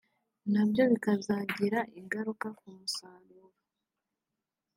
[0.51, 3.47] nabyo bikazagira ingaruka ku musaruro